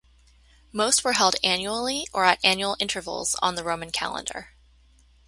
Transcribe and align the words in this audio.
Most 0.71 1.03
were 1.03 1.13
held 1.13 1.35
annually 1.43 2.07
or 2.11 2.25
at 2.25 2.43
annual 2.43 2.75
intervals 2.79 3.35
on 3.35 3.53
the 3.53 3.63
Roman 3.63 3.91
calendar. 3.91 4.55